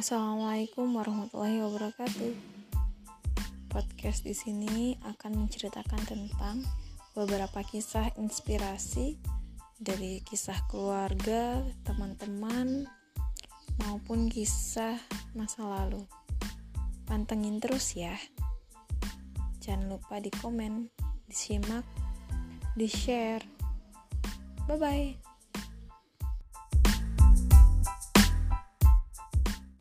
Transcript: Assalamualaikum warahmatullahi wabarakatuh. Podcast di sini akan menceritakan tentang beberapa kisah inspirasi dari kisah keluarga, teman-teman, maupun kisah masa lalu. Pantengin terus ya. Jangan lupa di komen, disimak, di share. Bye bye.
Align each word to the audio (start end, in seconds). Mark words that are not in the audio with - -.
Assalamualaikum 0.00 0.96
warahmatullahi 0.96 1.60
wabarakatuh. 1.60 2.32
Podcast 3.68 4.24
di 4.24 4.32
sini 4.32 4.96
akan 5.04 5.44
menceritakan 5.44 6.00
tentang 6.08 6.64
beberapa 7.12 7.60
kisah 7.60 8.08
inspirasi 8.16 9.20
dari 9.76 10.24
kisah 10.24 10.56
keluarga, 10.72 11.60
teman-teman, 11.84 12.88
maupun 13.84 14.32
kisah 14.32 14.96
masa 15.36 15.68
lalu. 15.68 16.08
Pantengin 17.04 17.60
terus 17.60 17.92
ya. 17.92 18.16
Jangan 19.60 20.00
lupa 20.00 20.16
di 20.16 20.32
komen, 20.32 20.88
disimak, 21.28 21.84
di 22.72 22.88
share. 22.88 23.44
Bye 24.64 24.80
bye. 24.80 25.29